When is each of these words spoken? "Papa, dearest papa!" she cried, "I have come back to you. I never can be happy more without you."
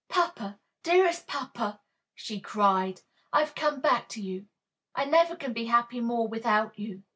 "Papa, 0.09 0.57
dearest 0.81 1.27
papa!" 1.27 1.79
she 2.15 2.39
cried, 2.39 3.01
"I 3.31 3.41
have 3.41 3.53
come 3.53 3.81
back 3.81 4.09
to 4.09 4.19
you. 4.19 4.47
I 4.95 5.05
never 5.05 5.35
can 5.35 5.53
be 5.53 5.65
happy 5.65 6.01
more 6.01 6.27
without 6.27 6.79
you." 6.79 7.03